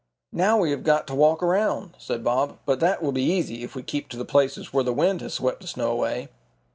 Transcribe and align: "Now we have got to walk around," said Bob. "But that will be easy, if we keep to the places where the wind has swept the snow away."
"Now 0.33 0.57
we 0.57 0.71
have 0.71 0.83
got 0.83 1.05
to 1.05 1.13
walk 1.15 1.43
around," 1.43 1.93
said 1.99 2.23
Bob. 2.23 2.57
"But 2.65 2.79
that 2.79 3.03
will 3.03 3.11
be 3.11 3.21
easy, 3.21 3.61
if 3.61 3.75
we 3.75 3.83
keep 3.83 4.09
to 4.09 4.17
the 4.17 4.25
places 4.25 4.73
where 4.73 4.83
the 4.83 4.91
wind 4.91 5.21
has 5.21 5.35
swept 5.35 5.61
the 5.61 5.67
snow 5.67 5.91
away." 5.91 6.29